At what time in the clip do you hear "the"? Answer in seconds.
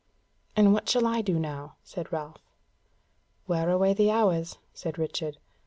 3.93-4.09